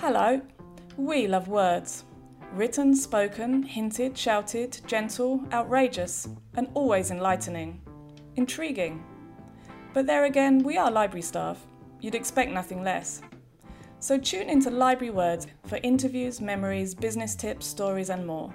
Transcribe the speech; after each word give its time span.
Hello. 0.00 0.40
We 0.96 1.26
love 1.26 1.48
words. 1.48 2.06
Written, 2.54 2.96
spoken, 2.96 3.62
hinted, 3.62 4.16
shouted, 4.16 4.80
gentle, 4.86 5.44
outrageous, 5.52 6.26
and 6.54 6.68
always 6.72 7.10
enlightening. 7.10 7.82
Intriguing. 8.36 9.04
But 9.92 10.06
there 10.06 10.24
again, 10.24 10.62
we 10.62 10.78
are 10.78 10.90
library 10.90 11.20
staff. 11.20 11.66
You'd 12.00 12.14
expect 12.14 12.50
nothing 12.50 12.82
less. 12.82 13.20
So 13.98 14.16
tune 14.16 14.48
into 14.48 14.70
Library 14.70 15.10
Words 15.10 15.48
for 15.66 15.78
interviews, 15.82 16.40
memories, 16.40 16.94
business 16.94 17.34
tips, 17.34 17.66
stories, 17.66 18.08
and 18.08 18.26
more. 18.26 18.50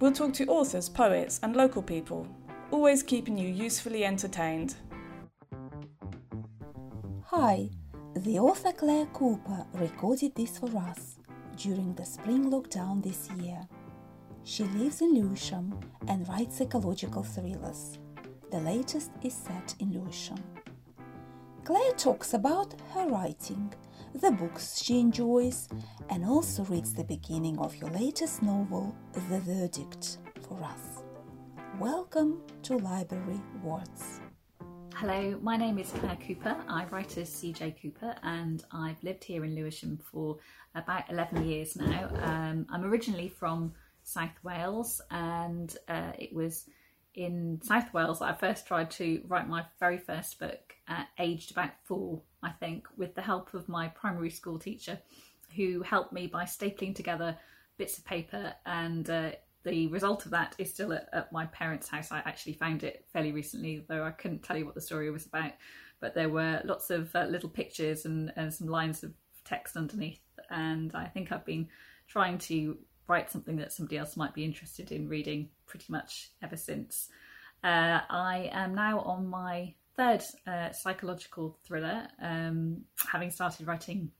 We'll 0.00 0.12
talk 0.12 0.34
to 0.34 0.46
authors, 0.48 0.90
poets, 0.90 1.40
and 1.42 1.56
local 1.56 1.80
people, 1.80 2.28
always 2.70 3.02
keeping 3.02 3.38
you 3.38 3.48
usefully 3.48 4.04
entertained. 4.04 4.74
Hi, 7.24 7.70
the 8.18 8.38
author 8.38 8.72
Claire 8.72 9.06
Cooper 9.06 9.64
recorded 9.74 10.34
this 10.34 10.58
for 10.58 10.76
us 10.76 11.16
during 11.56 11.94
the 11.94 12.04
spring 12.04 12.50
lockdown 12.50 13.02
this 13.02 13.30
year. 13.40 13.66
She 14.42 14.64
lives 14.64 15.02
in 15.02 15.14
Lewisham 15.14 15.78
and 16.08 16.28
writes 16.28 16.58
psychological 16.58 17.22
thrillers. 17.22 17.98
The 18.50 18.58
latest 18.60 19.12
is 19.22 19.34
set 19.34 19.74
in 19.78 19.92
Lewisham. 19.92 20.42
Claire 21.64 21.92
talks 21.92 22.34
about 22.34 22.74
her 22.92 23.06
writing, 23.06 23.72
the 24.14 24.32
books 24.32 24.82
she 24.82 24.98
enjoys, 24.98 25.68
and 26.10 26.24
also 26.24 26.64
reads 26.64 26.94
the 26.94 27.04
beginning 27.04 27.58
of 27.58 27.76
your 27.76 27.90
latest 27.90 28.42
novel, 28.42 28.96
The 29.12 29.40
Verdict, 29.40 30.18
for 30.48 30.60
us. 30.64 31.04
Welcome 31.78 32.40
to 32.62 32.78
Library 32.78 33.40
Words. 33.62 34.20
Hello, 35.00 35.38
my 35.40 35.56
name 35.56 35.78
is 35.78 35.92
Claire 35.92 36.18
Cooper. 36.26 36.56
I 36.66 36.84
write 36.86 37.18
as 37.18 37.30
CJ 37.30 37.80
Cooper 37.80 38.16
and 38.24 38.64
I've 38.72 39.00
lived 39.04 39.22
here 39.22 39.44
in 39.44 39.54
Lewisham 39.54 40.00
for 40.10 40.38
about 40.74 41.08
11 41.08 41.46
years 41.46 41.76
now. 41.76 42.10
Um, 42.20 42.66
I'm 42.68 42.82
originally 42.82 43.28
from 43.28 43.74
South 44.02 44.34
Wales 44.42 45.00
and 45.12 45.76
uh, 45.86 46.10
it 46.18 46.34
was 46.34 46.64
in 47.14 47.60
South 47.62 47.94
Wales 47.94 48.20
I 48.20 48.32
first 48.32 48.66
tried 48.66 48.90
to 48.92 49.22
write 49.28 49.48
my 49.48 49.64
very 49.78 49.98
first 49.98 50.40
book, 50.40 50.74
uh, 50.88 51.04
aged 51.20 51.52
about 51.52 51.70
four, 51.84 52.20
I 52.42 52.50
think, 52.50 52.88
with 52.96 53.14
the 53.14 53.22
help 53.22 53.54
of 53.54 53.68
my 53.68 53.86
primary 53.86 54.30
school 54.30 54.58
teacher, 54.58 54.98
who 55.54 55.82
helped 55.82 56.12
me 56.12 56.26
by 56.26 56.42
stapling 56.42 56.96
together 56.96 57.38
bits 57.76 57.98
of 57.98 58.04
paper. 58.04 58.52
And 58.66 59.08
uh, 59.08 59.30
the 59.64 59.88
result 59.88 60.24
of 60.24 60.30
that 60.32 60.54
is 60.58 60.72
still 60.72 60.92
at, 60.92 61.08
at, 61.12 61.32
my 61.32 61.46
parents' 61.46 61.88
house. 61.88 62.12
I 62.12 62.18
actually 62.18 62.54
found 62.54 62.84
it 62.84 63.04
fairly 63.12 63.32
recently, 63.32 63.84
though 63.88 64.04
I 64.04 64.10
couldn't 64.10 64.42
tell 64.42 64.56
you 64.56 64.64
what 64.64 64.74
the 64.74 64.80
story 64.80 65.10
was 65.10 65.26
about. 65.26 65.52
But 66.00 66.14
there 66.14 66.28
were 66.28 66.62
lots 66.64 66.90
of 66.90 67.14
uh, 67.14 67.24
little 67.24 67.48
pictures 67.48 68.04
and, 68.04 68.32
and 68.36 68.52
some 68.54 68.68
lines 68.68 69.02
of 69.02 69.12
text 69.44 69.76
underneath. 69.76 70.20
And 70.50 70.94
I 70.94 71.06
think 71.06 71.32
I've 71.32 71.44
been 71.44 71.68
trying 72.06 72.38
to 72.38 72.78
write 73.08 73.30
something 73.30 73.56
that 73.56 73.72
somebody 73.72 73.98
else 73.98 74.16
might 74.16 74.34
be 74.34 74.44
interested 74.44 74.92
in 74.92 75.08
reading 75.08 75.48
pretty 75.66 75.86
much 75.88 76.30
ever 76.42 76.56
since. 76.56 77.08
Uh, 77.64 78.00
I 78.08 78.50
am 78.52 78.74
now 78.74 79.00
on 79.00 79.26
my 79.26 79.74
third 79.96 80.22
uh, 80.46 80.70
psychological 80.70 81.58
thriller, 81.64 82.06
um, 82.22 82.82
having 83.10 83.30
started 83.30 83.66
writing 83.66 84.12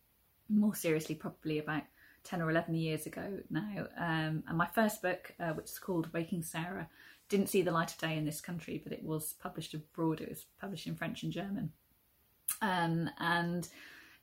more 0.49 0.75
seriously 0.75 1.15
probably 1.15 1.59
about 1.59 1.83
10 2.29 2.43
or 2.43 2.51
11 2.51 2.75
years 2.75 3.07
ago 3.07 3.39
now. 3.51 3.87
Um, 3.97 4.45
and 4.47 4.59
my 4.59 4.67
first 4.67 5.01
book, 5.01 5.33
uh, 5.41 5.53
which 5.53 5.71
is 5.71 5.79
called 5.79 6.13
Waking 6.13 6.43
Sarah, 6.43 6.89
didn't 7.29 7.49
see 7.49 7.63
the 7.63 7.71
light 7.71 7.93
of 7.93 7.99
day 7.99 8.17
in 8.17 8.25
this 8.25 8.41
country, 8.41 8.81
but 8.83 8.93
it 8.93 9.03
was 9.03 9.35
published 9.41 9.75
abroad. 9.75 10.21
It 10.21 10.29
was 10.29 10.45
published 10.61 10.87
in 10.87 10.95
French 10.95 11.23
and 11.23 11.33
German. 11.33 11.73
Um, 12.61 13.09
and 13.19 13.67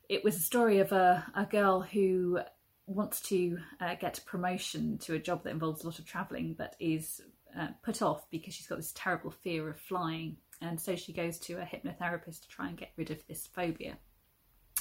it 0.08 0.22
was 0.22 0.36
a 0.36 0.40
story 0.40 0.78
of 0.78 0.92
a, 0.92 1.24
a 1.34 1.44
girl 1.46 1.80
who 1.80 2.40
wants 2.86 3.20
to 3.20 3.58
uh, 3.80 3.96
get 3.96 4.20
promotion 4.24 4.98
to 4.98 5.14
a 5.14 5.18
job 5.18 5.42
that 5.42 5.50
involves 5.50 5.82
a 5.82 5.86
lot 5.86 5.98
of 5.98 6.06
travelling 6.06 6.54
but 6.56 6.76
is 6.78 7.20
uh, 7.58 7.68
put 7.82 8.00
off 8.00 8.30
because 8.30 8.54
she's 8.54 8.68
got 8.68 8.76
this 8.76 8.92
terrible 8.94 9.32
fear 9.32 9.68
of 9.68 9.76
flying 9.80 10.36
and 10.60 10.80
so 10.80 10.94
she 10.94 11.12
goes 11.12 11.38
to 11.38 11.54
a 11.54 11.64
hypnotherapist 11.64 12.42
to 12.42 12.48
try 12.48 12.68
and 12.68 12.76
get 12.76 12.92
rid 12.96 13.10
of 13.10 13.18
this 13.26 13.48
phobia 13.48 13.98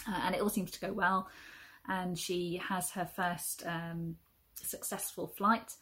uh, 0.08 0.20
and 0.26 0.36
it 0.36 0.42
all 0.42 0.50
seems 0.50 0.70
to 0.70 0.80
go 0.80 0.94
well 0.94 1.28
and 1.88 2.18
she 2.18 2.62
has 2.68 2.92
her 2.92 3.06
first 3.06 3.64
um, 3.66 4.18
successful 4.56 5.28
flight. 5.28 5.74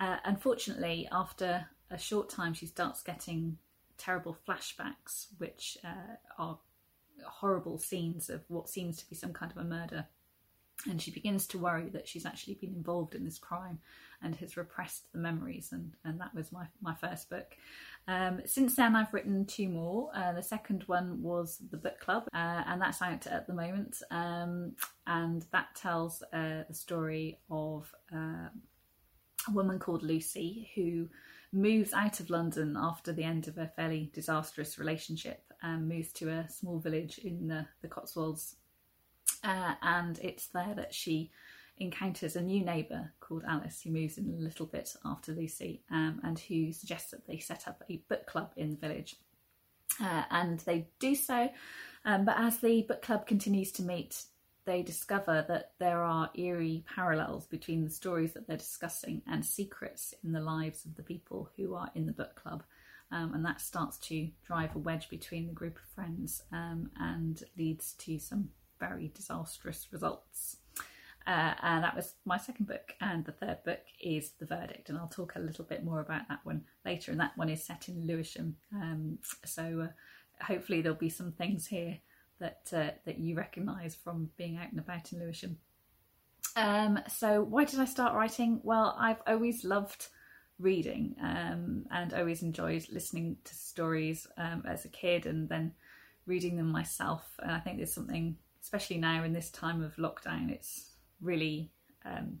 Uh, 0.00 0.16
unfortunately 0.24 1.08
after 1.10 1.66
a 1.90 1.98
short 1.98 2.28
time 2.28 2.54
she 2.54 2.66
starts 2.66 3.02
getting 3.02 3.58
terrible 3.96 4.36
flashbacks 4.46 5.26
which 5.38 5.76
uh, 5.84 6.14
are 6.38 6.58
horrible 7.24 7.78
scenes 7.78 8.30
of 8.30 8.42
what 8.48 8.68
seems 8.68 8.96
to 8.98 9.08
be 9.08 9.14
some 9.16 9.32
kind 9.32 9.50
of 9.50 9.58
a 9.58 9.64
murder. 9.64 10.06
And 10.88 11.02
she 11.02 11.10
begins 11.10 11.48
to 11.48 11.58
worry 11.58 11.88
that 11.90 12.06
she's 12.06 12.24
actually 12.24 12.54
been 12.54 12.72
involved 12.74 13.16
in 13.16 13.24
this 13.24 13.38
crime 13.38 13.80
and 14.22 14.36
has 14.36 14.56
repressed 14.56 15.10
the 15.12 15.18
memories 15.18 15.70
and, 15.72 15.92
and 16.04 16.20
that 16.20 16.34
was 16.34 16.52
my, 16.52 16.66
my 16.80 16.94
first 16.94 17.28
book 17.28 17.56
um, 18.08 18.40
since 18.46 18.74
then 18.74 18.96
i've 18.96 19.12
written 19.12 19.44
two 19.44 19.68
more. 19.68 20.10
Uh, 20.14 20.32
the 20.32 20.42
second 20.42 20.82
one 20.86 21.22
was 21.22 21.58
the 21.70 21.76
book 21.76 22.00
club 22.00 22.24
uh, 22.34 22.62
and 22.66 22.80
that's 22.80 23.02
out 23.02 23.26
at 23.26 23.46
the 23.46 23.54
moment. 23.54 24.02
Um, 24.10 24.72
and 25.06 25.44
that 25.52 25.74
tells 25.76 26.22
uh, 26.32 26.64
the 26.68 26.74
story 26.74 27.38
of 27.50 27.92
uh, 28.12 28.48
a 29.46 29.50
woman 29.52 29.78
called 29.78 30.02
lucy 30.02 30.70
who 30.74 31.08
moves 31.52 31.92
out 31.94 32.20
of 32.20 32.28
london 32.28 32.76
after 32.78 33.12
the 33.12 33.22
end 33.22 33.48
of 33.48 33.56
a 33.56 33.72
fairly 33.76 34.10
disastrous 34.12 34.78
relationship 34.78 35.48
and 35.62 35.88
moves 35.88 36.12
to 36.12 36.28
a 36.28 36.48
small 36.48 36.78
village 36.78 37.18
in 37.18 37.48
the, 37.48 37.66
the 37.82 37.88
cotswolds. 37.88 38.56
Uh, 39.44 39.74
and 39.82 40.18
it's 40.20 40.46
there 40.48 40.74
that 40.74 40.94
she 40.94 41.30
encounters 41.80 42.36
a 42.36 42.42
new 42.42 42.64
neighbour 42.64 43.12
called 43.20 43.44
Alice 43.48 43.82
who 43.82 43.90
moves 43.90 44.18
in 44.18 44.28
a 44.30 44.42
little 44.42 44.66
bit 44.66 44.94
after 45.04 45.32
Lucy 45.32 45.82
um, 45.90 46.20
and 46.24 46.38
who 46.38 46.72
suggests 46.72 47.10
that 47.10 47.26
they 47.26 47.38
set 47.38 47.68
up 47.68 47.82
a 47.88 48.02
book 48.08 48.26
club 48.26 48.52
in 48.56 48.70
the 48.70 48.76
village. 48.76 49.16
Uh, 50.02 50.22
and 50.30 50.60
they 50.60 50.88
do 51.00 51.14
so, 51.14 51.48
um, 52.04 52.24
but 52.24 52.38
as 52.38 52.58
the 52.58 52.82
book 52.82 53.02
club 53.02 53.26
continues 53.26 53.72
to 53.72 53.82
meet, 53.82 54.22
they 54.64 54.82
discover 54.82 55.44
that 55.48 55.72
there 55.78 56.02
are 56.02 56.30
eerie 56.34 56.84
parallels 56.94 57.46
between 57.46 57.84
the 57.84 57.90
stories 57.90 58.34
that 58.34 58.46
they're 58.46 58.56
discussing 58.58 59.22
and 59.26 59.44
secrets 59.44 60.12
in 60.22 60.32
the 60.32 60.40
lives 60.40 60.84
of 60.84 60.94
the 60.94 61.02
people 61.02 61.50
who 61.56 61.74
are 61.74 61.90
in 61.94 62.04
the 62.04 62.12
book 62.12 62.34
club. 62.34 62.62
Um, 63.10 63.32
and 63.32 63.44
that 63.46 63.62
starts 63.62 63.96
to 64.08 64.28
drive 64.46 64.76
a 64.76 64.78
wedge 64.78 65.08
between 65.08 65.46
the 65.46 65.54
group 65.54 65.78
of 65.78 65.94
friends 65.94 66.42
um, 66.52 66.90
and 67.00 67.42
leads 67.56 67.94
to 67.94 68.18
some 68.18 68.50
very 68.78 69.10
disastrous 69.14 69.88
results. 69.90 70.58
Uh, 71.28 71.52
and 71.62 71.84
that 71.84 71.94
was 71.94 72.14
my 72.24 72.38
second 72.38 72.66
book. 72.66 72.94
And 73.02 73.24
the 73.24 73.32
third 73.32 73.58
book 73.62 73.82
is 74.00 74.32
The 74.38 74.46
Verdict. 74.46 74.88
And 74.88 74.96
I'll 74.96 75.08
talk 75.08 75.36
a 75.36 75.40
little 75.40 75.64
bit 75.64 75.84
more 75.84 76.00
about 76.00 76.26
that 76.28 76.40
one 76.44 76.64
later. 76.86 77.10
And 77.10 77.20
that 77.20 77.36
one 77.36 77.50
is 77.50 77.62
set 77.62 77.88
in 77.88 78.06
Lewisham. 78.06 78.56
Um, 78.74 79.18
so 79.44 79.88
uh, 79.88 80.42
hopefully 80.44 80.80
there'll 80.80 80.96
be 80.96 81.10
some 81.10 81.32
things 81.32 81.66
here 81.66 81.98
that 82.40 82.70
uh, 82.72 82.90
that 83.04 83.18
you 83.18 83.36
recognise 83.36 83.94
from 83.94 84.30
being 84.38 84.56
out 84.56 84.70
and 84.70 84.78
about 84.78 85.12
in 85.12 85.18
Lewisham. 85.18 85.58
Um, 86.56 87.00
so 87.08 87.42
why 87.42 87.64
did 87.64 87.78
I 87.78 87.84
start 87.84 88.14
writing? 88.14 88.60
Well, 88.62 88.96
I've 88.98 89.20
always 89.26 89.64
loved 89.64 90.08
reading 90.58 91.14
um, 91.22 91.84
and 91.90 92.14
always 92.14 92.42
enjoyed 92.42 92.86
listening 92.90 93.36
to 93.44 93.54
stories 93.54 94.26
um, 94.38 94.62
as 94.66 94.84
a 94.86 94.88
kid 94.88 95.26
and 95.26 95.48
then 95.48 95.74
reading 96.26 96.56
them 96.56 96.72
myself. 96.72 97.22
And 97.38 97.52
I 97.52 97.60
think 97.60 97.76
there's 97.76 97.92
something 97.92 98.36
especially 98.62 98.98
now 98.98 99.24
in 99.24 99.32
this 99.32 99.50
time 99.50 99.82
of 99.82 99.96
lockdown, 99.96 100.50
it's 100.50 100.90
really 101.20 101.70
um, 102.04 102.40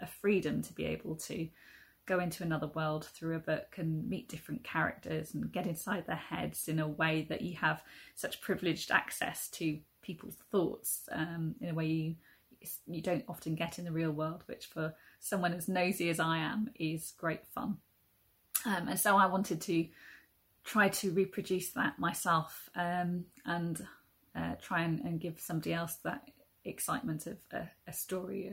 a 0.00 0.06
freedom 0.06 0.62
to 0.62 0.72
be 0.72 0.86
able 0.86 1.16
to 1.16 1.48
go 2.06 2.20
into 2.20 2.44
another 2.44 2.68
world 2.68 3.04
through 3.04 3.34
a 3.34 3.40
book 3.40 3.74
and 3.78 4.08
meet 4.08 4.28
different 4.28 4.62
characters 4.62 5.34
and 5.34 5.50
get 5.50 5.66
inside 5.66 6.06
their 6.06 6.14
heads 6.14 6.68
in 6.68 6.78
a 6.78 6.86
way 6.86 7.26
that 7.28 7.42
you 7.42 7.56
have 7.56 7.82
such 8.14 8.40
privileged 8.40 8.92
access 8.92 9.48
to 9.48 9.78
people's 10.02 10.36
thoughts 10.52 11.08
um, 11.10 11.56
in 11.60 11.70
a 11.70 11.74
way 11.74 11.86
you 11.86 12.14
you 12.86 13.02
don't 13.02 13.24
often 13.28 13.54
get 13.54 13.78
in 13.78 13.84
the 13.84 13.92
real 13.92 14.10
world, 14.10 14.42
which 14.46 14.66
for 14.66 14.94
someone 15.20 15.52
as 15.52 15.68
nosy 15.68 16.08
as 16.08 16.20
I 16.20 16.38
am 16.38 16.70
is 16.74 17.12
great 17.16 17.46
fun. 17.46 17.78
Um, 18.64 18.88
and 18.88 18.98
so 18.98 19.16
I 19.16 19.26
wanted 19.26 19.60
to 19.62 19.86
try 20.64 20.88
to 20.88 21.12
reproduce 21.12 21.70
that 21.70 21.98
myself 21.98 22.68
um, 22.74 23.24
and 23.44 23.86
uh, 24.34 24.54
try 24.60 24.82
and, 24.82 25.00
and, 25.00 25.20
give 25.20 25.38
somebody 25.38 25.72
else 25.72 25.96
that 26.04 26.28
excitement 26.68 27.26
of 27.26 27.36
a, 27.52 27.68
a 27.86 27.92
story, 27.92 28.50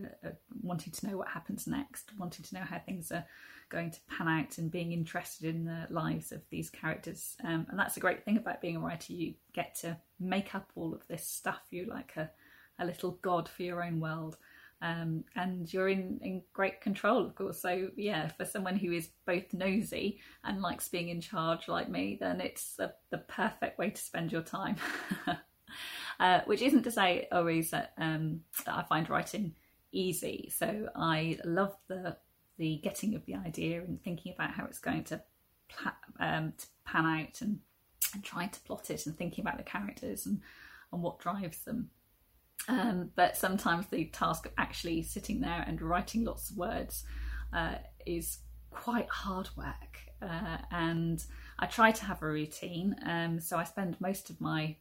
wanting 0.61 0.93
to 0.93 1.07
know 1.07 1.17
what 1.17 1.27
happens 1.27 1.67
next, 1.67 2.11
wanting 2.17 2.45
to 2.45 2.55
know 2.55 2.61
how 2.61 2.79
things 2.79 3.11
are 3.11 3.25
going 3.69 3.91
to 3.91 3.99
pan 4.07 4.27
out, 4.27 4.57
and 4.57 4.71
being 4.71 4.91
interested 4.91 5.53
in 5.53 5.65
the 5.65 5.87
lives 5.89 6.31
of 6.31 6.41
these 6.49 6.69
characters. 6.69 7.35
Um, 7.43 7.65
and 7.69 7.79
that's 7.79 7.97
a 7.97 8.01
great 8.01 8.23
thing 8.23 8.37
about 8.37 8.61
being 8.61 8.77
a 8.77 8.79
writer. 8.79 9.13
You 9.13 9.33
get 9.53 9.75
to 9.81 9.97
make 10.19 10.53
up 10.53 10.71
all 10.75 10.93
of 10.93 11.07
this 11.07 11.25
stuff. 11.27 11.61
You're 11.71 11.87
like 11.87 12.13
a, 12.15 12.29
a 12.79 12.85
little 12.85 13.19
god 13.21 13.49
for 13.49 13.63
your 13.63 13.83
own 13.83 13.99
world. 13.99 14.37
Um, 14.81 15.23
and 15.37 15.73
you're 15.73 15.87
in, 15.87 16.19
in 16.21 16.41
great 16.51 16.81
control, 16.81 17.25
of 17.25 17.35
course. 17.35 17.61
So, 17.61 17.89
yeah, 17.95 18.27
for 18.27 18.43
someone 18.43 18.75
who 18.75 18.91
is 18.91 19.09
both 19.25 19.53
nosy 19.53 20.19
and 20.43 20.61
likes 20.61 20.89
being 20.89 21.07
in 21.07 21.21
charge 21.21 21.69
like 21.69 21.89
me, 21.89 22.17
then 22.19 22.41
it's 22.41 22.75
the, 22.75 22.93
the 23.09 23.19
perfect 23.19 23.79
way 23.79 23.91
to 23.91 24.01
spend 24.01 24.33
your 24.33 24.41
time. 24.41 24.75
uh, 26.19 26.41
which 26.45 26.61
isn't 26.61 26.83
to 26.83 26.91
say 26.91 27.27
always 27.31 27.71
that, 27.71 27.93
um, 27.97 28.41
that 28.65 28.75
I 28.75 28.83
find 28.83 29.09
writing 29.09 29.55
easy. 29.91 30.51
So 30.55 30.89
I 30.95 31.37
love 31.45 31.75
the 31.87 32.17
the 32.57 32.79
getting 32.83 33.15
of 33.15 33.25
the 33.25 33.33
idea 33.33 33.81
and 33.81 34.01
thinking 34.03 34.31
about 34.31 34.51
how 34.51 34.63
it's 34.65 34.79
going 34.79 35.03
to, 35.03 35.19
pla- 35.69 35.91
um, 36.19 36.53
to 36.55 36.67
pan 36.85 37.05
out 37.05 37.41
and, 37.41 37.59
and 38.13 38.23
trying 38.23 38.49
to 38.49 38.59
plot 38.59 38.91
it 38.91 39.07
and 39.07 39.17
thinking 39.17 39.43
about 39.43 39.57
the 39.57 39.63
characters 39.63 40.27
and, 40.27 40.39
and 40.91 41.01
what 41.01 41.19
drives 41.19 41.63
them. 41.63 41.89
Um, 42.67 43.09
but 43.15 43.35
sometimes 43.35 43.87
the 43.87 44.05
task 44.05 44.45
of 44.45 44.51
actually 44.57 45.01
sitting 45.01 45.41
there 45.41 45.65
and 45.67 45.81
writing 45.81 46.23
lots 46.23 46.51
of 46.51 46.57
words 46.57 47.03
uh, 47.51 47.75
is 48.05 48.37
quite 48.69 49.09
hard 49.09 49.49
work. 49.57 49.99
Uh, 50.21 50.57
and 50.71 51.25
I 51.59 51.65
try 51.65 51.91
to 51.91 52.05
have 52.05 52.21
a 52.21 52.27
routine. 52.27 52.95
Um, 53.05 53.39
so 53.39 53.57
I 53.57 53.63
spend 53.63 53.99
most 53.99 54.29
of 54.29 54.39
my 54.39 54.77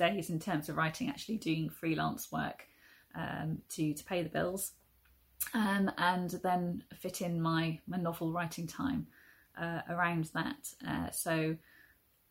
days 0.00 0.30
in 0.30 0.40
terms 0.40 0.68
of 0.68 0.76
writing 0.76 1.08
actually 1.08 1.36
doing 1.36 1.68
freelance 1.68 2.32
work 2.32 2.66
um, 3.14 3.58
to, 3.68 3.92
to 3.92 4.04
pay 4.04 4.22
the 4.22 4.28
bills 4.28 4.72
um, 5.54 5.90
and 5.98 6.30
then 6.42 6.82
fit 6.98 7.20
in 7.20 7.40
my, 7.40 7.78
my 7.86 7.98
novel 7.98 8.32
writing 8.32 8.66
time 8.66 9.06
uh, 9.60 9.80
around 9.90 10.30
that. 10.34 10.72
Uh, 10.88 11.10
so, 11.10 11.56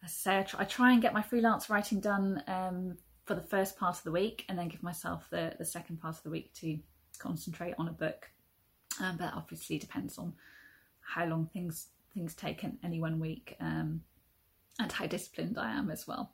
as 0.03 0.05
I 0.05 0.07
say, 0.07 0.39
I 0.39 0.43
try, 0.43 0.61
I 0.61 0.63
try, 0.65 0.91
and 0.93 1.01
get 1.01 1.13
my 1.13 1.21
freelance 1.21 1.69
writing 1.69 1.99
done 1.99 2.43
um, 2.47 2.97
for 3.25 3.35
the 3.35 3.41
first 3.41 3.77
part 3.77 3.97
of 3.97 4.03
the 4.03 4.11
week, 4.11 4.45
and 4.49 4.57
then 4.57 4.67
give 4.67 4.81
myself 4.81 5.27
the, 5.29 5.53
the 5.59 5.65
second 5.65 6.01
part 6.01 6.15
of 6.15 6.23
the 6.23 6.29
week 6.29 6.53
to 6.55 6.79
concentrate 7.19 7.75
on 7.77 7.87
a 7.87 7.91
book. 7.91 8.29
Um, 9.01 9.17
but 9.17 9.33
obviously 9.35 9.77
depends 9.77 10.17
on 10.17 10.33
how 11.01 11.25
long 11.25 11.49
things 11.53 11.87
things 12.13 12.33
take 12.33 12.63
in 12.63 12.77
any 12.83 12.99
one 12.99 13.19
week 13.19 13.55
um, 13.59 14.01
and 14.79 14.91
how 14.91 15.05
disciplined 15.05 15.57
I 15.59 15.71
am 15.71 15.91
as 15.91 16.07
well. 16.07 16.33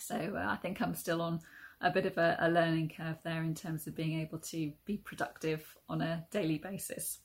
So 0.00 0.34
uh, 0.36 0.46
I 0.48 0.56
think 0.56 0.80
I'm 0.80 0.94
still 0.94 1.22
on 1.22 1.40
a 1.80 1.90
bit 1.90 2.06
of 2.06 2.18
a, 2.18 2.36
a, 2.40 2.50
learning 2.50 2.92
curve 2.96 3.18
there 3.22 3.42
in 3.42 3.54
terms 3.54 3.86
of 3.86 3.94
being 3.94 4.20
able 4.20 4.38
to 4.38 4.72
be 4.84 4.96
productive 4.96 5.76
on 5.88 6.00
a 6.00 6.26
daily 6.30 6.58
basis. 6.58 7.18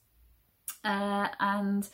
Uh, 0.84 1.28
and 1.40 1.88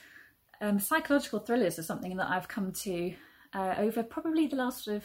um, 0.61 0.79
psychological 0.79 1.39
thrillers 1.39 1.79
are 1.79 1.83
something 1.83 2.17
that 2.17 2.29
I've 2.29 2.49
come 2.49 2.73
to 2.73 3.15
uh, 3.55 3.75
over 3.79 4.03
probably 4.03 4.47
the 4.47 4.57
last 4.57 4.85
sort 4.85 4.99
of 4.99 5.05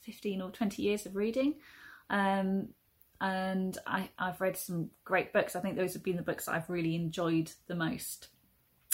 15 0.00 0.40
or 0.40 0.50
20 0.50 0.82
years 0.82 1.04
of 1.04 1.16
reading. 1.16 1.56
Um, 2.10 2.68
and 3.20 3.76
I, 3.86 4.08
have 4.18 4.40
read 4.40 4.56
some 4.56 4.90
great 5.04 5.32
books. 5.32 5.56
I 5.56 5.60
think 5.60 5.76
those 5.76 5.92
have 5.94 6.04
been 6.04 6.16
the 6.16 6.22
books 6.22 6.48
I've 6.48 6.70
really 6.70 6.94
enjoyed 6.94 7.50
the 7.66 7.74
most, 7.74 8.28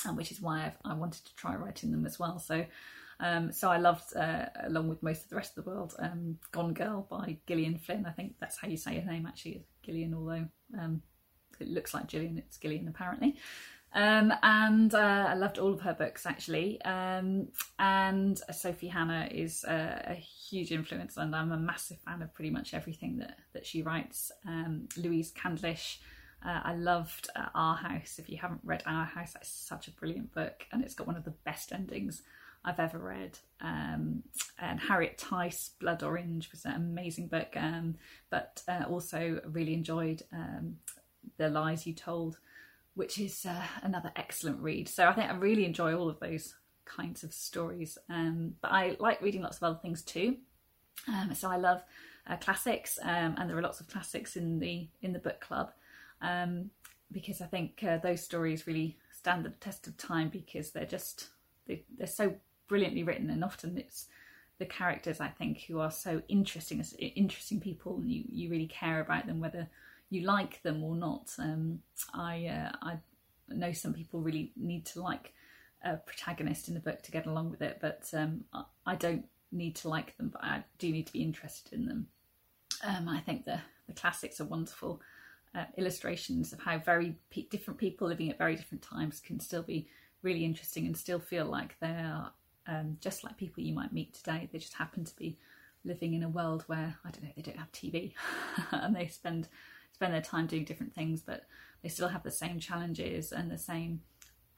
and 0.06 0.16
which 0.16 0.32
is 0.32 0.40
why 0.40 0.64
I've, 0.64 0.78
i 0.84 0.94
wanted 0.94 1.26
to 1.26 1.34
try 1.36 1.54
writing 1.54 1.90
them 1.90 2.06
as 2.06 2.18
well. 2.18 2.38
So 2.38 2.64
um, 3.20 3.52
so 3.52 3.70
I 3.70 3.78
loved, 3.78 4.16
uh, 4.16 4.46
along 4.64 4.88
with 4.88 5.02
most 5.02 5.24
of 5.24 5.30
the 5.30 5.36
rest 5.36 5.56
of 5.56 5.64
the 5.64 5.70
world, 5.70 5.94
um, 5.98 6.38
Gone 6.52 6.74
Girl 6.74 7.06
by 7.08 7.38
Gillian 7.46 7.78
Flynn. 7.78 8.06
I 8.06 8.12
think 8.12 8.34
that's 8.40 8.58
how 8.58 8.68
you 8.68 8.76
say 8.76 8.98
her 8.98 9.10
name 9.10 9.26
actually, 9.26 9.64
Gillian, 9.82 10.14
although 10.14 10.46
um, 10.78 11.02
it 11.60 11.68
looks 11.68 11.94
like 11.94 12.08
Gillian, 12.08 12.38
it's 12.38 12.58
Gillian 12.58 12.88
apparently. 12.88 13.36
Um, 13.94 14.32
and 14.42 14.92
uh, 14.92 15.26
I 15.28 15.34
loved 15.34 15.58
all 15.58 15.72
of 15.72 15.80
her 15.82 15.94
books 15.94 16.26
actually. 16.26 16.82
Um, 16.82 17.48
and 17.78 18.40
Sophie 18.52 18.88
Hannah 18.88 19.28
is 19.30 19.64
a, 19.64 20.06
a, 20.08 20.14
huge 20.14 20.72
influence, 20.72 21.16
and 21.16 21.34
I'm 21.34 21.52
a 21.52 21.56
massive 21.56 21.98
fan 22.00 22.20
of 22.20 22.34
pretty 22.34 22.50
much 22.50 22.74
everything 22.74 23.18
that, 23.18 23.38
that 23.52 23.64
she 23.64 23.82
writes. 23.82 24.32
Um, 24.46 24.88
Louise 24.96 25.32
Candlish. 25.32 25.98
Uh, 26.44 26.60
I 26.64 26.74
loved 26.74 27.28
uh, 27.36 27.46
Our 27.54 27.76
House. 27.76 28.18
If 28.18 28.28
you 28.28 28.36
haven't 28.36 28.60
read 28.64 28.82
Our 28.84 29.04
House, 29.04 29.32
that's 29.32 29.48
such 29.48 29.86
a 29.86 29.92
brilliant 29.92 30.34
book, 30.34 30.66
and 30.72 30.82
it's 30.82 30.94
got 30.94 31.06
one 31.06 31.16
of 31.16 31.24
the 31.24 31.34
best 31.44 31.72
endings 31.72 32.22
I've 32.64 32.80
ever 32.80 32.98
read. 32.98 33.38
Um, 33.60 34.22
and 34.58 34.80
Harriet 34.80 35.18
Tyce, 35.18 35.70
Blood 35.80 36.02
Orange 36.02 36.50
was 36.50 36.64
an 36.64 36.74
amazing 36.74 37.28
book, 37.28 37.52
um, 37.56 37.96
but 38.30 38.62
uh, 38.68 38.84
also 38.88 39.40
really 39.46 39.74
enjoyed 39.74 40.22
um, 40.32 40.76
The 41.36 41.48
Lies 41.48 41.86
You 41.86 41.92
Told, 41.92 42.38
which 42.94 43.18
is 43.18 43.44
uh, 43.44 43.66
another 43.82 44.12
excellent 44.16 44.60
read. 44.60 44.88
So 44.88 45.06
I 45.06 45.12
think 45.12 45.30
I 45.30 45.34
really 45.34 45.64
enjoy 45.64 45.94
all 45.94 46.08
of 46.08 46.20
those 46.20 46.54
kinds 46.84 47.22
of 47.22 47.32
stories. 47.34 47.98
Um, 48.08 48.54
but 48.60 48.70
I 48.70 48.96
like 48.98 49.20
reading 49.20 49.42
lots 49.42 49.58
of 49.58 49.64
other 49.64 49.78
things 49.82 50.02
too. 50.02 50.36
Um, 51.08 51.34
so 51.34 51.50
I 51.50 51.56
love 51.56 51.82
uh, 52.26 52.36
classics, 52.36 52.98
um, 53.02 53.34
and 53.36 53.50
there 53.50 53.58
are 53.58 53.62
lots 53.62 53.80
of 53.80 53.88
classics 53.88 54.36
in 54.36 54.58
the 54.58 54.88
in 55.02 55.12
the 55.12 55.18
book 55.18 55.40
club 55.40 55.72
because 57.12 57.40
I 57.40 57.46
think 57.46 57.82
uh, 57.86 57.98
those 57.98 58.22
stories 58.22 58.66
really 58.66 58.98
stand 59.12 59.44
the 59.44 59.50
test 59.50 59.86
of 59.86 59.96
time 59.96 60.28
because 60.28 60.70
they're 60.70 60.84
just 60.84 61.28
they, 61.66 61.84
they're 61.96 62.06
so 62.06 62.34
brilliantly 62.68 63.02
written, 63.02 63.30
and 63.30 63.44
often 63.44 63.76
it's 63.78 64.06
the 64.58 64.66
characters 64.66 65.20
I 65.20 65.28
think 65.28 65.62
who 65.62 65.80
are 65.80 65.90
so 65.90 66.22
interesting, 66.28 66.82
interesting 66.98 67.60
people, 67.60 67.96
and 67.96 68.10
you 68.10 68.24
you 68.28 68.50
really 68.50 68.66
care 68.66 69.00
about 69.00 69.26
them 69.26 69.40
whether 69.40 69.68
you 70.10 70.22
like 70.22 70.62
them 70.62 70.82
or 70.82 70.94
not. 70.94 71.32
Um, 71.38 71.80
I 72.12 72.46
uh, 72.46 72.72
I 72.82 72.98
know 73.48 73.72
some 73.72 73.94
people 73.94 74.20
really 74.20 74.52
need 74.56 74.86
to 74.86 75.02
like 75.02 75.32
a 75.82 75.96
protagonist 75.96 76.68
in 76.68 76.74
the 76.74 76.80
book 76.80 77.02
to 77.02 77.12
get 77.12 77.26
along 77.26 77.50
with 77.50 77.62
it, 77.62 77.78
but 77.80 78.08
um, 78.14 78.44
I 78.86 78.94
don't 78.94 79.26
need 79.52 79.76
to 79.76 79.88
like 79.88 80.16
them, 80.16 80.30
but 80.30 80.42
I 80.42 80.64
do 80.78 80.90
need 80.90 81.06
to 81.06 81.12
be 81.12 81.22
interested 81.22 81.72
in 81.72 81.86
them. 81.86 82.06
Um, 82.82 83.08
I 83.08 83.20
think 83.20 83.44
the 83.44 83.60
the 83.86 83.92
classics 83.92 84.40
are 84.40 84.46
wonderful 84.46 85.00
uh, 85.54 85.64
illustrations 85.76 86.52
of 86.52 86.60
how 86.60 86.78
very 86.78 87.16
pe- 87.30 87.48
different 87.48 87.78
people 87.78 88.08
living 88.08 88.30
at 88.30 88.38
very 88.38 88.56
different 88.56 88.82
times 88.82 89.20
can 89.20 89.38
still 89.38 89.62
be 89.62 89.88
really 90.22 90.44
interesting 90.44 90.86
and 90.86 90.96
still 90.96 91.20
feel 91.20 91.44
like 91.44 91.78
they 91.80 91.88
are 91.88 92.32
um, 92.66 92.96
just 93.00 93.24
like 93.24 93.36
people 93.36 93.62
you 93.62 93.74
might 93.74 93.92
meet 93.92 94.14
today. 94.14 94.48
They 94.52 94.58
just 94.58 94.74
happen 94.74 95.04
to 95.04 95.16
be 95.16 95.38
living 95.84 96.14
in 96.14 96.22
a 96.22 96.28
world 96.28 96.64
where 96.66 96.96
I 97.04 97.10
don't 97.10 97.24
know 97.24 97.30
they 97.36 97.42
don't 97.42 97.58
have 97.58 97.72
TV 97.72 98.14
and 98.70 98.96
they 98.96 99.06
spend 99.08 99.48
spend 99.92 100.12
their 100.12 100.22
time 100.22 100.46
doing 100.46 100.64
different 100.64 100.94
things, 100.94 101.22
but 101.22 101.44
they 101.82 101.88
still 101.88 102.08
have 102.08 102.22
the 102.22 102.30
same 102.30 102.58
challenges 102.58 103.30
and 103.32 103.50
the 103.50 103.58
same 103.58 104.00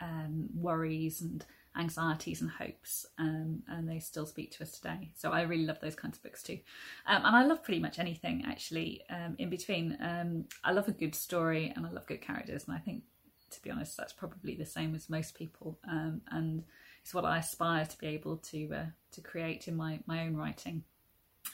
um, 0.00 0.48
worries 0.54 1.20
and 1.20 1.44
anxieties 1.78 2.40
and 2.40 2.50
hopes, 2.50 3.04
um, 3.18 3.62
and 3.68 3.86
they 3.86 3.98
still 3.98 4.24
speak 4.24 4.50
to 4.50 4.62
us 4.62 4.72
today. 4.72 5.10
So 5.14 5.30
I 5.32 5.42
really 5.42 5.66
love 5.66 5.78
those 5.80 5.94
kinds 5.94 6.16
of 6.16 6.22
books 6.22 6.42
too, 6.42 6.58
um, 7.06 7.22
and 7.24 7.36
I 7.36 7.44
love 7.44 7.62
pretty 7.62 7.80
much 7.80 7.98
anything 7.98 8.44
actually 8.46 9.02
um, 9.10 9.36
in 9.38 9.50
between. 9.50 9.98
Um, 10.00 10.46
I 10.64 10.72
love 10.72 10.88
a 10.88 10.92
good 10.92 11.14
story 11.14 11.72
and 11.74 11.86
I 11.86 11.90
love 11.90 12.06
good 12.06 12.22
characters, 12.22 12.64
and 12.66 12.74
I 12.74 12.80
think 12.80 13.02
to 13.50 13.62
be 13.62 13.70
honest, 13.70 13.96
that's 13.96 14.12
probably 14.12 14.54
the 14.56 14.66
same 14.66 14.94
as 14.94 15.10
most 15.10 15.34
people, 15.34 15.78
um, 15.88 16.20
and 16.30 16.64
it's 17.06 17.14
what 17.14 17.24
I 17.24 17.38
aspire 17.38 17.86
to 17.86 17.98
be 17.98 18.08
able 18.08 18.38
to 18.38 18.68
uh, 18.74 18.86
to 19.12 19.20
create 19.20 19.68
in 19.68 19.76
my 19.76 20.00
my 20.06 20.26
own 20.26 20.34
writing. 20.34 20.82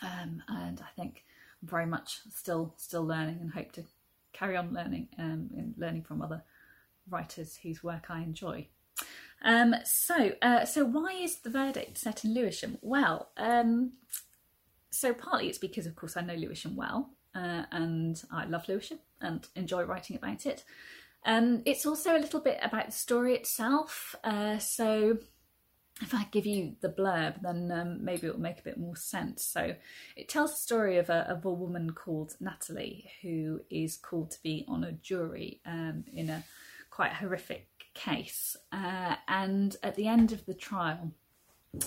Um, 0.01 0.43
and 0.49 0.81
I 0.81 0.89
think 0.97 1.27
I'm 1.61 1.69
very 1.69 1.85
much 1.85 2.21
still 2.31 2.73
still 2.79 3.05
learning 3.05 3.37
and 3.43 3.53
hope 3.53 3.71
to 3.73 3.85
carry 4.33 4.57
on 4.57 4.73
learning 4.73 5.09
um, 5.19 5.51
and 5.55 5.75
learning 5.77 6.05
from 6.05 6.23
other 6.23 6.43
writers 7.07 7.59
whose 7.63 7.85
work 7.85 8.07
I 8.09 8.23
enjoy. 8.23 8.69
Um, 9.45 9.75
so, 9.85 10.33
uh, 10.41 10.65
so 10.65 10.87
why 10.87 11.19
is 11.21 11.41
the 11.41 11.51
verdict 11.51 11.99
set 11.99 12.25
in 12.25 12.33
Lewisham? 12.33 12.79
Well, 12.81 13.29
um, 13.37 13.93
so 14.91 15.13
partly 15.13 15.49
it's 15.49 15.59
because, 15.59 15.85
of 15.85 15.97
course, 15.97 16.17
I 16.17 16.23
know 16.23 16.35
Lewisham 16.35 16.77
well, 16.77 17.11
uh, 17.35 17.65
and 17.71 18.23
I 18.33 18.47
love 18.47 18.69
Lewisham 18.69 19.01
and 19.21 19.47
enjoy 19.55 19.83
writing 19.83 20.17
about 20.17 20.47
it. 20.47 20.65
Um, 21.27 21.63
it's 21.67 21.85
also 21.85 22.17
a 22.17 22.21
little 22.21 22.41
bit 22.41 22.59
about 22.63 22.87
the 22.87 22.93
story 22.93 23.35
itself. 23.35 24.15
Uh, 24.25 24.59
so, 24.59 25.19
if 26.01 26.15
I 26.15 26.27
give 26.31 26.47
you 26.47 26.77
the 26.81 26.89
blurb, 26.89 27.43
then 27.43 27.71
um, 27.71 28.05
maybe 28.05 28.27
it 28.27 28.33
will 28.33 28.41
make 28.41 28.61
a 28.61 28.65
bit 28.65 28.79
more 28.79 28.97
sense. 28.97 29.45
So, 29.45 29.75
it 30.17 30.29
tells 30.29 30.53
the 30.53 30.59
story 30.59 30.97
of 30.99 31.11
a, 31.11 31.31
of 31.31 31.45
a 31.45 31.51
woman 31.51 31.93
called 31.93 32.35
Natalie 32.41 33.11
who 33.21 33.61
is 33.71 33.97
called 33.97 34.31
to 34.33 34.43
be 34.43 34.65
on 34.67 34.85
a 34.85 34.93
jury 34.93 35.61
um, 35.67 36.05
in 36.13 36.31
a 36.31 36.45
quite 36.91 37.13
horrific 37.13 37.69
case. 37.95 38.57
Uh, 38.73 39.17
and 39.29 39.77
at 39.83 39.97
the 39.97 40.09
end 40.09 40.33
of 40.33 40.47
the 40.47 40.55
trial, 40.55 41.13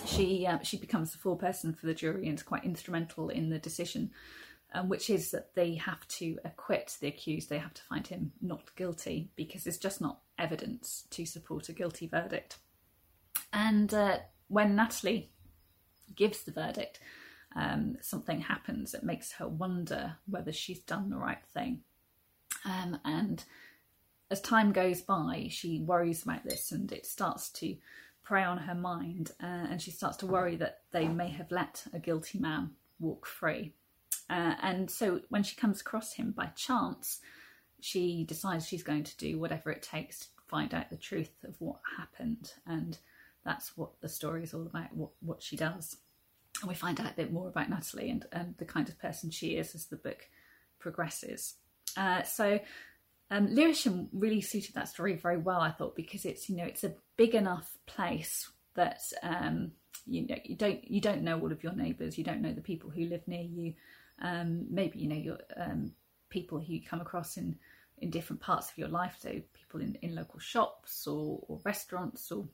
she 0.06 0.46
uh, 0.46 0.60
she 0.64 0.78
becomes 0.78 1.12
the 1.12 1.18
foreperson 1.18 1.78
for 1.78 1.86
the 1.86 1.94
jury 1.94 2.28
and 2.28 2.38
is 2.38 2.44
quite 2.44 2.64
instrumental 2.64 3.30
in 3.30 3.50
the 3.50 3.60
decision 3.60 4.12
um, 4.76 4.90
which 4.90 5.10
is 5.10 5.32
that 5.32 5.56
they 5.56 5.76
have 5.76 6.06
to 6.10 6.38
acquit 6.44 6.98
the 7.00 7.08
accused, 7.08 7.50
they 7.50 7.58
have 7.58 7.74
to 7.74 7.82
find 7.84 8.06
him 8.08 8.34
not 8.42 8.76
guilty 8.76 9.30
because 9.36 9.64
there's 9.64 9.78
just 9.78 10.02
not 10.02 10.20
evidence 10.38 11.06
to 11.12 11.26
support 11.26 11.70
a 11.70 11.74
guilty 11.74 12.08
verdict. 12.08 12.58
And 13.56 13.92
uh, 13.94 14.18
when 14.50 14.76
Natalie 14.76 15.32
gives 16.14 16.44
the 16.44 16.52
verdict, 16.52 17.00
um, 17.56 17.96
something 18.02 18.42
happens 18.42 18.92
that 18.92 19.04
makes 19.04 19.32
her 19.34 19.48
wonder 19.48 20.18
whether 20.28 20.52
she's 20.52 20.80
done 20.80 21.10
the 21.10 21.18
right 21.18 21.44
thing. 21.54 21.80
Um, 22.66 23.00
and 23.06 23.44
as 24.30 24.42
time 24.42 24.74
goes 24.74 25.02
by, 25.02 25.48
she 25.50 25.80
worries 25.80 26.24
about 26.24 26.44
this 26.44 26.74
and 26.74 26.92
it 26.92 27.06
starts 27.06 27.50
to 27.52 27.78
prey 28.24 28.44
on 28.44 28.58
her 28.58 28.76
mind. 28.76 29.32
Uh, 29.42 29.68
and 29.70 29.82
she 29.82 29.92
starts 29.92 30.18
to 30.18 30.28
worry 30.28 30.58
that 30.58 30.82
they 30.92 31.08
may 31.08 31.30
have 31.30 31.50
let 31.50 31.86
a 31.94 32.00
guilty 32.00 32.40
man 32.40 32.72
walk 33.00 33.26
free. 33.26 33.74
Uh, 34.30 34.56
and 34.62 34.92
so 34.92 35.22
when 35.30 35.44
she 35.44 35.56
comes 35.56 35.80
across 35.80 36.14
him 36.14 36.34
by 36.36 36.48
chance, 36.58 37.22
she 37.80 38.26
decides 38.26 38.68
she's 38.68 38.84
going 38.84 39.04
to 39.04 39.18
do 39.18 39.40
whatever 39.40 39.72
it 39.72 39.82
takes 39.82 40.20
to 40.20 40.26
find 40.48 40.74
out 40.74 40.90
the 40.90 40.98
truth 40.98 41.32
of 41.46 41.56
what 41.60 41.80
happened. 41.98 42.52
And 42.66 42.98
that's 43.46 43.78
what 43.78 44.02
the 44.02 44.10
story 44.10 44.44
is 44.44 44.54
all 44.54 44.66
about, 44.66 44.94
what, 44.94 45.12
what 45.22 45.42
she 45.42 45.56
does. 45.56 45.98
and 46.62 46.70
we 46.70 46.76
find 46.76 47.00
out 47.00 47.12
a 47.12 47.16
bit 47.16 47.32
more 47.32 47.48
about 47.48 47.70
Natalie 47.70 48.10
and, 48.10 48.26
and 48.32 48.56
the 48.58 48.66
kind 48.66 48.90
of 48.90 49.00
person 49.00 49.30
she 49.30 49.56
is 49.58 49.76
as 49.76 49.86
the 49.86 49.96
book 49.98 50.28
progresses. 50.80 51.56
Uh, 51.96 52.24
so 52.24 52.60
um, 53.32 53.48
Lewisham 53.48 54.10
really 54.14 54.42
suited 54.42 54.76
that 54.76 54.90
story 54.90 55.16
very 55.16 55.38
well, 55.38 55.60
I 55.60 55.72
thought, 55.72 55.96
because 55.96 56.26
it's 56.26 56.50
you 56.50 56.58
know 56.58 56.66
it's 56.66 56.84
a 56.84 56.94
big 57.18 57.34
enough 57.34 57.78
place 57.86 58.50
that 58.76 59.02
um, 59.24 59.72
you 60.06 60.28
know 60.28 60.36
you 60.44 60.56
don't 60.56 60.90
you 60.90 61.02
don't 61.02 61.24
know 61.24 61.40
all 61.40 61.52
of 61.52 61.64
your 61.64 61.74
neighbours, 61.74 62.18
you 62.18 62.24
don't 62.24 62.42
know 62.42 62.54
the 62.54 62.62
people 62.62 62.90
who 62.90 63.06
live 63.06 63.28
near 63.28 63.42
you. 63.42 63.74
Um, 64.22 64.68
maybe 64.70 65.00
you 65.00 65.08
know 65.08 65.16
your 65.16 65.38
um, 65.58 65.94
people 66.30 66.60
who 66.60 66.74
you 66.74 66.82
come 66.84 67.02
across 67.02 67.38
in 67.38 67.58
in 68.00 68.10
different 68.10 68.42
parts 68.42 68.70
of 68.70 68.78
your 68.78 68.90
life, 68.90 69.18
so 69.20 69.30
people 69.54 69.82
in, 69.82 69.98
in 70.02 70.14
local 70.14 70.40
shops 70.40 71.08
or, 71.08 71.44
or 71.48 71.60
restaurants 71.64 72.32
or 72.32 72.46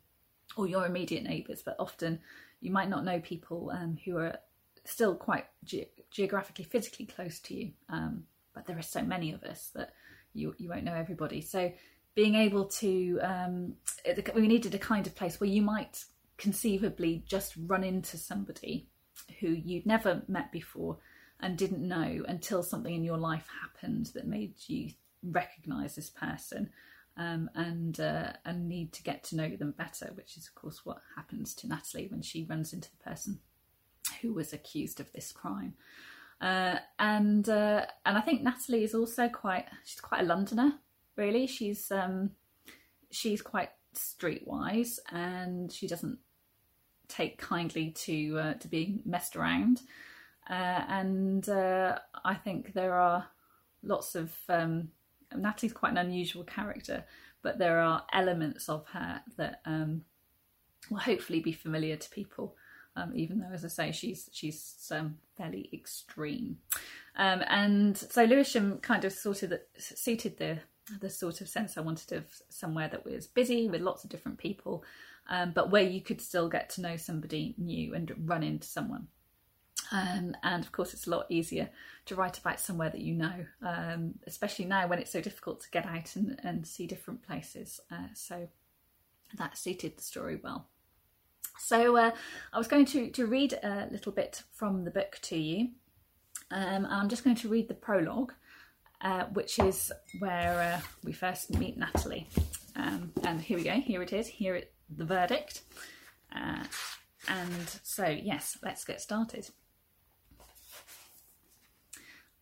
or 0.55 0.67
your 0.67 0.85
immediate 0.85 1.23
neighbours, 1.23 1.61
but 1.63 1.75
often 1.79 2.19
you 2.59 2.71
might 2.71 2.89
not 2.89 3.05
know 3.05 3.19
people 3.19 3.71
um, 3.73 3.97
who 4.05 4.17
are 4.17 4.37
still 4.85 5.15
quite 5.15 5.45
ge- 5.63 5.87
geographically, 6.11 6.65
physically 6.65 7.05
close 7.05 7.39
to 7.39 7.55
you. 7.55 7.71
Um, 7.89 8.23
but 8.53 8.65
there 8.65 8.77
are 8.77 8.83
so 8.83 9.01
many 9.01 9.31
of 9.31 9.43
us 9.43 9.71
that 9.75 9.93
you 10.33 10.55
you 10.57 10.69
won't 10.69 10.83
know 10.83 10.93
everybody. 10.93 11.41
So 11.41 11.71
being 12.15 12.35
able 12.35 12.65
to 12.65 13.19
um, 13.21 13.73
we 14.35 14.47
needed 14.47 14.75
a 14.75 14.79
kind 14.79 15.07
of 15.07 15.15
place 15.15 15.39
where 15.39 15.49
you 15.49 15.61
might 15.61 16.03
conceivably 16.37 17.23
just 17.27 17.53
run 17.65 17.83
into 17.83 18.17
somebody 18.17 18.87
who 19.39 19.47
you'd 19.47 19.85
never 19.85 20.23
met 20.27 20.51
before 20.51 20.97
and 21.39 21.57
didn't 21.57 21.87
know 21.87 22.23
until 22.27 22.63
something 22.63 22.93
in 22.93 23.03
your 23.03 23.17
life 23.17 23.47
happened 23.61 24.07
that 24.13 24.27
made 24.27 24.53
you 24.67 24.91
recognize 25.23 25.95
this 25.95 26.09
person 26.09 26.69
um, 27.17 27.49
and 27.55 27.99
uh, 27.99 28.33
and 28.45 28.67
need 28.67 28.93
to 28.93 29.03
get 29.03 29.23
to 29.25 29.35
know 29.35 29.49
them 29.49 29.71
better, 29.71 30.11
which 30.15 30.37
is 30.37 30.47
of 30.47 30.55
course 30.55 30.85
what 30.85 31.01
happens 31.15 31.53
to 31.55 31.67
Natalie 31.67 32.07
when 32.07 32.21
she 32.21 32.45
runs 32.49 32.73
into 32.73 32.89
the 32.89 33.09
person 33.09 33.39
who 34.21 34.33
was 34.33 34.53
accused 34.53 34.99
of 34.99 35.11
this 35.11 35.31
crime. 35.31 35.73
Uh, 36.39 36.77
and 36.97 37.47
uh, 37.49 37.85
and 38.05 38.17
I 38.17 38.21
think 38.21 38.41
Natalie 38.41 38.83
is 38.83 38.95
also 38.95 39.27
quite 39.27 39.65
she's 39.83 40.01
quite 40.01 40.21
a 40.21 40.25
Londoner. 40.25 40.73
Really, 41.15 41.45
she's 41.47 41.91
um, 41.91 42.31
she's 43.11 43.41
quite 43.41 43.69
streetwise, 43.93 44.97
and 45.11 45.71
she 45.71 45.87
doesn't 45.87 46.19
take 47.07 47.37
kindly 47.37 47.91
to 47.91 48.39
uh, 48.39 48.53
to 48.55 48.67
being 48.67 49.01
messed 49.05 49.35
around. 49.35 49.81
Uh, 50.49 50.83
and 50.87 51.47
uh, 51.47 51.99
I 52.25 52.35
think 52.35 52.73
there 52.73 52.95
are 52.95 53.27
lots 53.83 54.15
of 54.15 54.33
um, 54.49 54.89
Natalie's 55.35 55.73
quite 55.73 55.91
an 55.91 55.97
unusual 55.97 56.43
character, 56.43 57.05
but 57.41 57.57
there 57.57 57.79
are 57.79 58.05
elements 58.13 58.69
of 58.69 58.85
her 58.89 59.21
that 59.37 59.61
um, 59.65 60.03
will 60.89 60.99
hopefully 60.99 61.39
be 61.39 61.51
familiar 61.51 61.95
to 61.95 62.09
people 62.09 62.55
um, 62.95 63.13
even 63.15 63.39
though, 63.39 63.53
as 63.53 63.63
I 63.63 63.69
say, 63.69 63.91
she's 63.91 64.29
she's 64.33 64.91
um, 64.91 65.17
fairly 65.37 65.69
extreme. 65.73 66.57
Um, 67.15 67.43
and 67.47 67.97
so 67.97 68.23
Lewisham 68.23 68.79
kind 68.79 69.05
of 69.05 69.13
sort 69.13 69.43
of 69.43 69.53
suited 69.77 70.37
the 70.37 70.59
the 70.99 71.09
sort 71.09 71.41
of 71.41 71.47
sense 71.47 71.77
I 71.77 71.81
wanted 71.81 72.11
of 72.11 72.25
somewhere 72.49 72.89
that 72.89 73.05
was 73.05 73.27
busy 73.27 73.69
with 73.69 73.81
lots 73.81 74.03
of 74.03 74.09
different 74.09 74.37
people, 74.37 74.83
um, 75.29 75.51
but 75.53 75.71
where 75.71 75.83
you 75.83 76.01
could 76.01 76.19
still 76.19 76.49
get 76.49 76.69
to 76.71 76.81
know 76.81 76.97
somebody 76.97 77.55
new 77.57 77.93
and 77.93 78.13
run 78.25 78.43
into 78.43 78.67
someone. 78.67 79.07
Um, 79.91 80.35
and 80.41 80.63
of 80.63 80.71
course, 80.71 80.93
it's 80.93 81.07
a 81.07 81.09
lot 81.09 81.25
easier 81.29 81.69
to 82.05 82.15
write 82.15 82.37
about 82.37 82.59
somewhere 82.59 82.89
that 82.89 83.01
you 83.01 83.13
know, 83.13 83.45
um, 83.61 84.15
especially 84.25 84.65
now 84.65 84.87
when 84.87 84.99
it's 84.99 85.11
so 85.11 85.21
difficult 85.21 85.61
to 85.61 85.69
get 85.69 85.85
out 85.85 86.15
and, 86.15 86.39
and 86.43 86.65
see 86.65 86.87
different 86.87 87.23
places. 87.23 87.79
Uh, 87.91 88.07
so 88.13 88.47
that 89.37 89.57
suited 89.57 89.97
the 89.97 90.03
story 90.03 90.39
well. 90.41 90.67
So 91.59 91.97
uh, 91.97 92.11
I 92.53 92.57
was 92.57 92.67
going 92.67 92.85
to, 92.85 93.09
to 93.11 93.25
read 93.25 93.53
a 93.53 93.87
little 93.91 94.11
bit 94.11 94.43
from 94.53 94.83
the 94.83 94.91
book 94.91 95.19
to 95.23 95.37
you. 95.37 95.69
Um, 96.49 96.87
I'm 96.89 97.09
just 97.09 97.23
going 97.23 97.35
to 97.37 97.49
read 97.49 97.67
the 97.67 97.73
prologue, 97.73 98.33
uh, 99.01 99.25
which 99.33 99.59
is 99.59 99.91
where 100.19 100.59
uh, 100.59 100.81
we 101.03 101.11
first 101.13 101.57
meet 101.57 101.77
Natalie. 101.77 102.27
Um, 102.75 103.11
and 103.23 103.41
here 103.41 103.57
we 103.57 103.63
go, 103.63 103.73
here 103.73 104.01
it 104.01 104.13
is, 104.13 104.27
here 104.27 104.55
it, 104.55 104.73
the 104.89 105.05
verdict. 105.05 105.61
Uh, 106.35 106.63
and 107.27 107.79
so, 107.83 108.05
yes, 108.07 108.57
let's 108.63 108.83
get 108.83 109.01
started. 109.01 109.49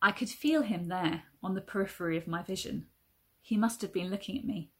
I 0.02 0.12
could 0.12 0.30
feel 0.30 0.62
him 0.62 0.88
there 0.88 1.24
on 1.42 1.54
the 1.54 1.60
periphery 1.60 2.16
of 2.16 2.26
my 2.26 2.42
vision. 2.42 2.86
He 3.42 3.56
must 3.56 3.82
have 3.82 3.92
been 3.92 4.10
looking 4.10 4.38
at 4.38 4.44
me. 4.44 4.70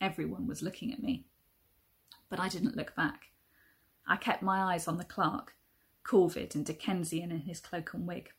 Everyone 0.00 0.46
was 0.46 0.62
looking 0.62 0.92
at 0.92 1.02
me. 1.02 1.26
But 2.30 2.40
I 2.40 2.48
didn't 2.48 2.76
look 2.76 2.94
back. 2.96 3.32
I 4.06 4.16
kept 4.16 4.42
my 4.42 4.72
eyes 4.72 4.88
on 4.88 4.96
the 4.96 5.04
clerk, 5.04 5.54
Corvid 6.04 6.54
and 6.54 6.64
Dickensian 6.64 7.30
in 7.30 7.42
his 7.42 7.60
cloak 7.60 7.92
and 7.92 8.06
wig. 8.06 8.30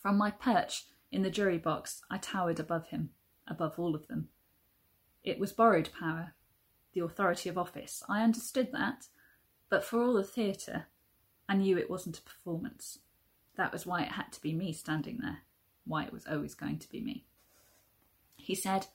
From 0.00 0.18
my 0.18 0.30
perch 0.30 0.86
in 1.10 1.22
the 1.22 1.30
jury 1.30 1.58
box, 1.58 2.02
I 2.10 2.18
towered 2.18 2.60
above 2.60 2.88
him, 2.88 3.10
above 3.46 3.78
all 3.78 3.94
of 3.94 4.06
them. 4.06 4.28
It 5.24 5.38
was 5.38 5.52
borrowed 5.52 5.90
power, 5.98 6.34
the 6.92 7.04
authority 7.04 7.48
of 7.48 7.58
office. 7.58 8.02
I 8.08 8.22
understood 8.22 8.70
that, 8.72 9.06
but 9.68 9.82
for 9.82 10.02
all 10.02 10.14
the 10.14 10.24
theatre, 10.24 10.86
I 11.48 11.56
knew 11.56 11.78
it 11.78 11.90
wasn't 11.90 12.18
a 12.18 12.22
performance. 12.22 12.98
That 13.58 13.72
was 13.72 13.84
why 13.84 14.02
it 14.02 14.12
had 14.12 14.32
to 14.32 14.40
be 14.40 14.54
me 14.54 14.72
standing 14.72 15.18
there, 15.20 15.40
why 15.84 16.04
it 16.04 16.12
was 16.12 16.26
always 16.26 16.54
going 16.54 16.78
to 16.78 16.88
be 16.88 17.00
me. 17.00 17.26
He 18.36 18.54
said, 18.54 18.86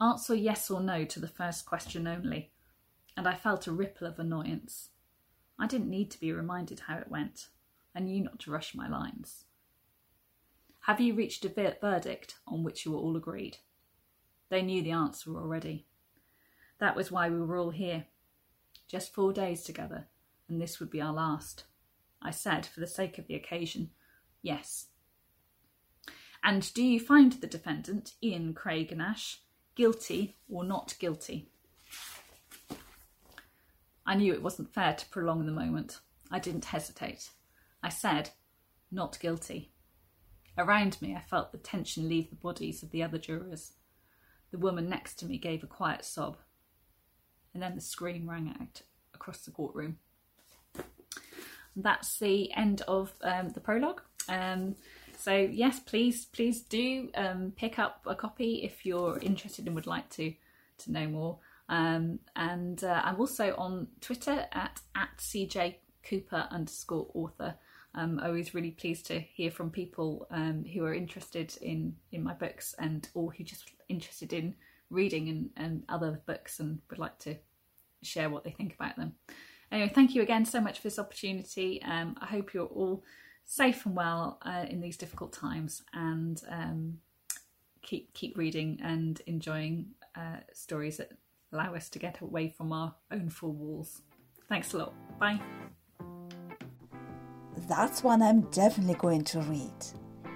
Answer 0.00 0.34
yes 0.34 0.70
or 0.70 0.80
no 0.80 1.04
to 1.04 1.20
the 1.20 1.28
first 1.28 1.66
question 1.66 2.08
only, 2.08 2.50
and 3.14 3.28
I 3.28 3.34
felt 3.34 3.66
a 3.66 3.72
ripple 3.72 4.06
of 4.06 4.18
annoyance. 4.18 4.88
I 5.58 5.66
didn't 5.66 5.90
need 5.90 6.10
to 6.12 6.18
be 6.18 6.32
reminded 6.32 6.80
how 6.80 6.96
it 6.96 7.10
went. 7.10 7.48
I 7.94 8.00
knew 8.00 8.24
not 8.24 8.40
to 8.40 8.50
rush 8.50 8.74
my 8.74 8.88
lines. 8.88 9.44
Have 10.86 11.00
you 11.00 11.14
reached 11.14 11.44
a 11.44 11.48
verdict 11.48 12.36
on 12.46 12.64
which 12.64 12.86
you 12.86 12.92
were 12.92 12.98
all 12.98 13.16
agreed? 13.16 13.58
They 14.48 14.62
knew 14.62 14.82
the 14.82 14.92
answer 14.92 15.36
already. 15.36 15.86
That 16.78 16.96
was 16.96 17.12
why 17.12 17.28
we 17.28 17.38
were 17.38 17.58
all 17.58 17.70
here. 17.70 18.06
Just 18.88 19.14
four 19.14 19.34
days 19.34 19.62
together, 19.62 20.06
and 20.48 20.60
this 20.60 20.80
would 20.80 20.90
be 20.90 21.02
our 21.02 21.12
last. 21.12 21.64
I 22.24 22.30
said, 22.30 22.64
for 22.66 22.80
the 22.80 22.86
sake 22.86 23.18
of 23.18 23.26
the 23.26 23.34
occasion, 23.34 23.90
yes. 24.42 24.86
And 26.42 26.72
do 26.74 26.82
you 26.82 26.98
find 26.98 27.32
the 27.32 27.46
defendant, 27.46 28.14
Ian 28.22 28.54
Craig 28.54 28.96
Nash, 28.96 29.40
guilty 29.74 30.36
or 30.48 30.64
not 30.64 30.94
guilty? 30.98 31.50
I 34.06 34.14
knew 34.14 34.32
it 34.32 34.42
wasn't 34.42 34.72
fair 34.72 34.94
to 34.94 35.08
prolong 35.08 35.46
the 35.46 35.52
moment. 35.52 36.00
I 36.30 36.38
didn't 36.38 36.66
hesitate. 36.66 37.30
I 37.82 37.88
said, 37.88 38.30
not 38.90 39.18
guilty. 39.20 39.72
Around 40.56 41.00
me, 41.02 41.14
I 41.14 41.20
felt 41.20 41.52
the 41.52 41.58
tension 41.58 42.08
leave 42.08 42.30
the 42.30 42.36
bodies 42.36 42.82
of 42.82 42.90
the 42.90 43.02
other 43.02 43.18
jurors. 43.18 43.72
The 44.50 44.58
woman 44.58 44.88
next 44.88 45.16
to 45.16 45.26
me 45.26 45.36
gave 45.36 45.62
a 45.62 45.66
quiet 45.66 46.04
sob, 46.04 46.36
and 47.52 47.62
then 47.62 47.74
the 47.74 47.80
scream 47.80 48.30
rang 48.30 48.54
out 48.60 48.82
across 49.14 49.40
the 49.40 49.50
courtroom. 49.50 49.98
That's 51.76 52.18
the 52.18 52.52
end 52.54 52.82
of 52.82 53.12
um, 53.22 53.50
the 53.50 53.60
prologue. 53.60 54.02
Um, 54.28 54.76
so 55.18 55.32
yes, 55.34 55.80
please, 55.80 56.26
please 56.26 56.62
do 56.62 57.10
um, 57.14 57.52
pick 57.56 57.78
up 57.78 58.02
a 58.06 58.14
copy 58.14 58.62
if 58.62 58.84
you're 58.84 59.18
interested 59.18 59.66
and 59.66 59.74
would 59.74 59.86
like 59.86 60.08
to 60.10 60.34
to 60.78 60.92
know 60.92 61.06
more. 61.06 61.38
Um, 61.68 62.18
and 62.36 62.82
uh, 62.82 63.00
I'm 63.04 63.18
also 63.20 63.54
on 63.56 63.88
Twitter 64.00 64.46
at, 64.52 64.80
at 64.94 65.08
CJ 65.18 65.76
Cooper 66.02 66.46
underscore 66.50 67.08
author. 67.14 67.54
I'm 67.94 68.18
always 68.18 68.54
really 68.54 68.72
pleased 68.72 69.06
to 69.06 69.20
hear 69.20 69.50
from 69.50 69.70
people 69.70 70.26
um, 70.30 70.64
who 70.64 70.84
are 70.84 70.92
interested 70.92 71.56
in, 71.62 71.94
in 72.10 72.24
my 72.24 72.34
books 72.34 72.74
and 72.78 73.08
or 73.14 73.32
who 73.32 73.44
just 73.44 73.70
interested 73.88 74.32
in 74.32 74.56
reading 74.90 75.28
and, 75.28 75.50
and 75.56 75.84
other 75.88 76.20
books 76.26 76.58
and 76.60 76.80
would 76.90 76.98
like 76.98 77.18
to 77.20 77.36
share 78.02 78.28
what 78.28 78.44
they 78.44 78.50
think 78.50 78.74
about 78.74 78.96
them. 78.96 79.14
Anyway, 79.74 79.90
thank 79.92 80.14
you 80.14 80.22
again 80.22 80.44
so 80.44 80.60
much 80.60 80.76
for 80.76 80.84
this 80.84 81.00
opportunity. 81.00 81.82
Um, 81.82 82.16
I 82.20 82.26
hope 82.26 82.54
you're 82.54 82.66
all 82.66 83.02
safe 83.44 83.84
and 83.86 83.96
well 83.96 84.38
uh, 84.42 84.66
in 84.68 84.80
these 84.80 84.96
difficult 84.96 85.32
times 85.32 85.82
and 85.92 86.40
um, 86.48 86.98
keep 87.82 88.14
keep 88.14 88.38
reading 88.38 88.78
and 88.84 89.20
enjoying 89.26 89.86
uh, 90.14 90.36
stories 90.52 90.98
that 90.98 91.10
allow 91.52 91.74
us 91.74 91.88
to 91.88 91.98
get 91.98 92.20
away 92.20 92.54
from 92.56 92.72
our 92.72 92.94
own 93.10 93.28
four 93.28 93.50
walls. 93.50 94.02
Thanks 94.48 94.72
a 94.74 94.78
lot. 94.78 94.94
Bye. 95.18 95.40
That's 97.68 98.04
one 98.04 98.22
I'm 98.22 98.42
definitely 98.52 98.94
going 98.94 99.24
to 99.24 99.40
read. 99.40 99.84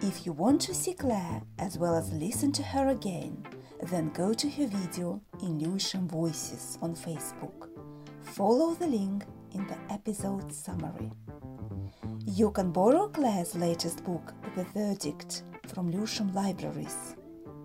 If 0.02 0.26
you 0.26 0.32
want 0.32 0.60
to 0.62 0.74
see 0.74 0.94
Claire 0.94 1.42
as 1.60 1.78
well 1.78 1.94
as 1.94 2.12
listen 2.12 2.50
to 2.52 2.64
her 2.64 2.88
again, 2.88 3.46
then 3.84 4.08
go 4.10 4.34
to 4.34 4.50
her 4.50 4.66
video 4.66 5.22
Lewisham 5.40 6.08
Voices 6.08 6.76
on 6.82 6.96
Facebook. 6.96 7.67
Follow 8.38 8.72
the 8.74 8.86
link 8.86 9.24
in 9.52 9.66
the 9.66 9.76
episode 9.92 10.52
summary. 10.52 11.10
You 12.24 12.52
can 12.52 12.70
borrow 12.70 13.08
Claire's 13.08 13.56
latest 13.56 14.04
book, 14.04 14.32
The 14.54 14.62
Verdict, 14.62 15.42
from 15.66 15.90
Lewisham 15.90 16.32
Libraries. 16.32 17.16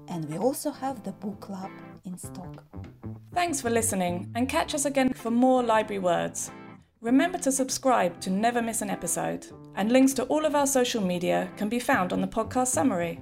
And 0.07 0.27
we 0.27 0.39
also 0.39 0.71
have 0.71 1.03
the 1.03 1.11
book 1.11 1.39
club 1.41 1.69
in 2.05 2.17
stock. 2.17 2.63
Thanks 3.35 3.61
for 3.61 3.69
listening 3.69 4.31
and 4.33 4.49
catch 4.49 4.73
us 4.73 4.85
again 4.85 5.13
for 5.13 5.29
more 5.29 5.61
library 5.61 5.99
words. 5.99 6.49
Remember 7.01 7.37
to 7.37 7.51
subscribe 7.51 8.19
to 8.21 8.31
never 8.31 8.63
miss 8.63 8.81
an 8.81 8.89
episode, 8.89 9.45
and 9.75 9.91
links 9.91 10.13
to 10.13 10.23
all 10.23 10.43
of 10.43 10.55
our 10.55 10.65
social 10.65 11.03
media 11.03 11.51
can 11.55 11.69
be 11.69 11.77
found 11.77 12.11
on 12.11 12.19
the 12.19 12.27
podcast 12.27 12.69
summary. 12.69 13.21